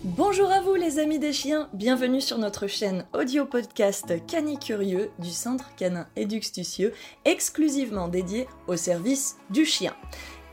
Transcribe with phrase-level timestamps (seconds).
[0.00, 5.30] Bonjour à vous les amis des chiens, bienvenue sur notre chaîne audio podcast Canicurieux du
[5.30, 6.92] Centre Canin Éduxtucieux,
[7.24, 9.94] exclusivement dédié au service du chien.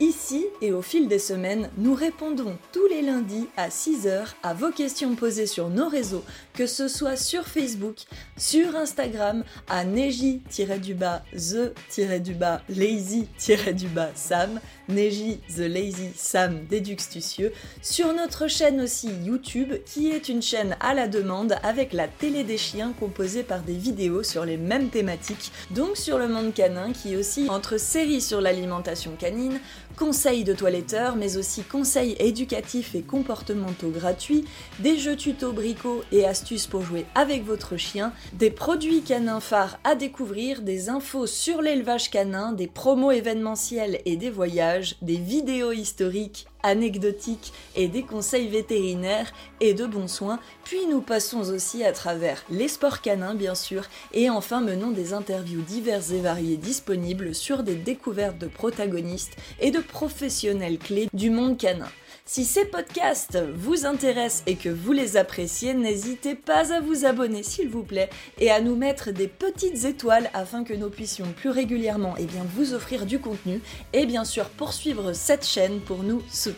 [0.01, 4.71] Ici et au fil des semaines, nous répondons tous les lundis à 6h à vos
[4.71, 6.23] questions posées sur nos réseaux,
[6.53, 7.97] que ce soit sur Facebook,
[8.37, 18.79] sur Instagram, à neji-du-bas, the-du-bas, lazy-du-bas, Sam, Neji the Lazy Sam Déduxtucieux, sur notre chaîne
[18.81, 23.43] aussi YouTube, qui est une chaîne à la demande avec la télé des chiens composée
[23.43, 27.49] par des vidéos sur les mêmes thématiques, donc sur le monde canin qui est aussi
[27.49, 29.59] entre séries sur l'alimentation canine,
[29.99, 34.45] conseils de toiletteurs, mais aussi conseils éducatifs et comportementaux gratuits,
[34.79, 39.77] des jeux tuto bricots et astuces pour jouer avec votre chien, des produits canins phares
[39.83, 45.73] à découvrir, des infos sur l'élevage canin, des promos événementiels et des voyages, des vidéos
[45.73, 51.91] historiques anecdotiques et des conseils vétérinaires et de bons soins, puis nous passons aussi à
[51.91, 53.83] travers les sports canins bien sûr,
[54.13, 59.71] et enfin menons des interviews diverses et variées disponibles sur des découvertes de protagonistes et
[59.71, 61.89] de professionnels clés du monde canin.
[62.31, 67.41] Si ces podcasts vous intéressent et que vous les appréciez, n'hésitez pas à vous abonner
[67.41, 71.49] s'il vous plaît et à nous mettre des petites étoiles afin que nous puissions plus
[71.49, 73.61] régulièrement eh bien, vous offrir du contenu
[73.93, 76.48] et bien sûr poursuivre cette chaîne pour nous soutenir.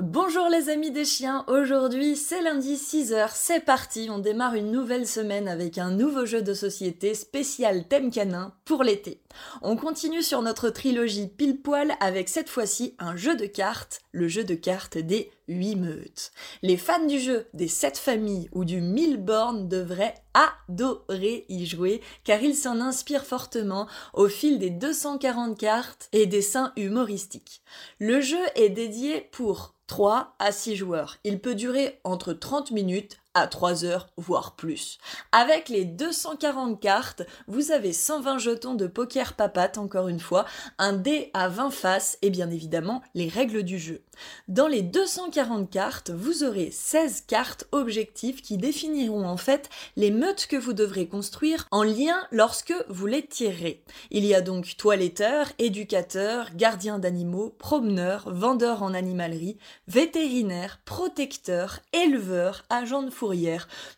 [0.00, 5.08] Bonjour les amis des chiens, aujourd'hui c'est lundi 6h, c'est parti, on démarre une nouvelle
[5.08, 9.20] semaine avec un nouveau jeu de société spécial thème canin pour l'été.
[9.60, 14.28] On continue sur notre trilogie pile poil avec cette fois-ci un jeu de cartes, le
[14.28, 16.32] jeu de cartes des 8 meutes.
[16.62, 22.00] Les fans du jeu des 7 familles ou du 1000 bornes devraient adorer y jouer
[22.24, 27.62] car il s'en inspire fortement au fil des 240 cartes et dessins humoristiques.
[27.98, 31.16] Le jeu est dédié pour 3 à 6 joueurs.
[31.24, 34.98] Il peut durer entre 30 minutes à 3 heures, voire plus.
[35.32, 40.44] Avec les 240 cartes, vous avez 120 jetons de poker papate, encore une fois,
[40.78, 44.02] un dé à 20 faces et bien évidemment les règles du jeu.
[44.48, 50.46] Dans les 240 cartes, vous aurez 16 cartes objectifs qui définiront en fait les meutes
[50.46, 53.82] que vous devrez construire en lien lorsque vous les tirerez.
[54.10, 62.64] Il y a donc toiletteur, éducateur, gardien d'animaux, promeneur, vendeur en animalerie, vétérinaire, protecteur, éleveur,
[62.70, 63.10] agent de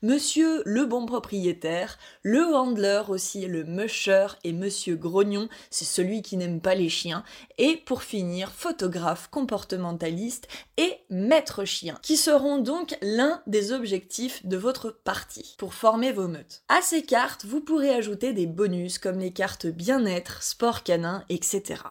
[0.02, 6.36] monsieur le bon propriétaire, le handler aussi, le musher et monsieur grognon, c'est celui qui
[6.36, 7.24] n'aime pas les chiens,
[7.58, 14.56] et pour finir, photographe comportementaliste et maître chien, qui seront donc l'un des objectifs de
[14.56, 16.62] votre partie pour former vos meutes.
[16.68, 21.82] À ces cartes, vous pourrez ajouter des bonus comme les cartes bien-être, sport canin, etc.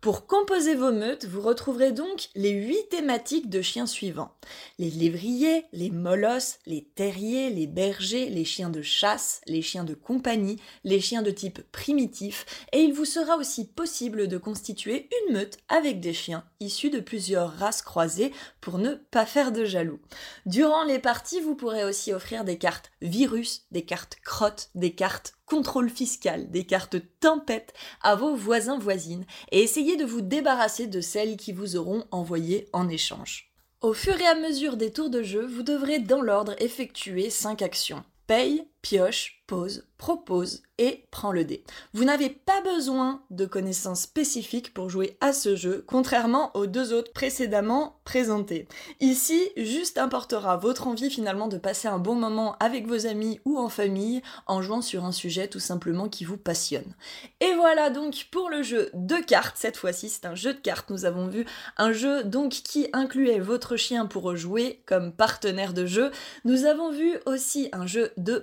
[0.00, 4.32] Pour composer vos meutes, vous retrouverez donc les huit thématiques de chiens suivants.
[4.78, 9.94] Les lévriers, les molosses, les terriers, les bergers, les chiens de chasse, les chiens de
[9.94, 15.34] compagnie, les chiens de type primitif, et il vous sera aussi possible de constituer une
[15.34, 20.00] meute avec des chiens issus de plusieurs races croisées pour ne pas faire de jaloux.
[20.46, 25.34] Durant les parties, vous pourrez aussi offrir des cartes virus, des cartes crottes, des cartes
[25.48, 27.72] contrôle fiscal, des cartes tempête
[28.02, 32.68] à vos voisins voisines et essayez de vous débarrasser de celles qui vous auront envoyé
[32.72, 33.52] en échange.
[33.80, 37.62] Au fur et à mesure des tours de jeu, vous devrez dans l'ordre effectuer 5
[37.62, 38.04] actions.
[38.26, 41.64] Paye, pioche, pose, propose et prends le dé.
[41.92, 46.92] Vous n'avez pas besoin de connaissances spécifiques pour jouer à ce jeu, contrairement aux deux
[46.92, 48.68] autres précédemment présentés.
[49.00, 53.58] Ici, juste importera votre envie finalement de passer un bon moment avec vos amis ou
[53.58, 56.94] en famille en jouant sur un sujet tout simplement qui vous passionne.
[57.40, 60.90] Et voilà donc pour le jeu de cartes, cette fois-ci c'est un jeu de cartes,
[60.90, 61.44] nous avons vu
[61.76, 66.12] un jeu donc qui incluait votre chien pour jouer comme partenaire de jeu.
[66.44, 68.38] Nous avons vu aussi un jeu de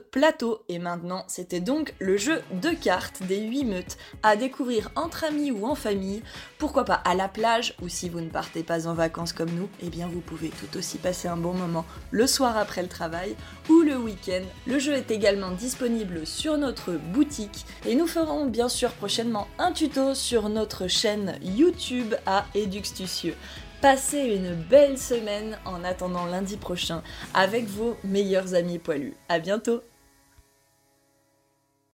[0.68, 5.26] et maintenant c'était donc le jeu jeu de cartes des 8 meutes à découvrir entre
[5.26, 6.24] amis ou en famille,
[6.58, 9.70] pourquoi pas à la plage ou si vous ne partez pas en vacances comme nous,
[9.84, 13.36] eh bien vous pouvez tout aussi passer un bon moment le soir après le travail
[13.70, 14.42] ou le week-end.
[14.66, 19.72] Le jeu est également disponible sur notre boutique et nous ferons bien sûr prochainement un
[19.72, 23.36] tuto sur notre chaîne YouTube à Eduxtucieux.
[23.82, 27.04] Passez une belle semaine en attendant lundi prochain
[27.36, 29.14] avec vos meilleurs amis poilus.
[29.30, 29.82] À bientôt!